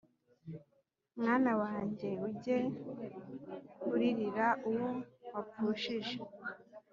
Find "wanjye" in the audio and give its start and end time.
1.61-2.09